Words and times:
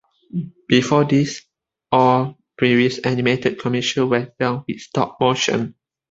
Before 0.67 1.05
this, 1.05 1.45
all 1.91 2.39
previous 2.57 2.97
animated 2.97 3.59
commercials 3.59 4.09
were 4.09 4.33
done 4.39 4.63
with 4.67 4.79
stop-motion. 4.79 5.75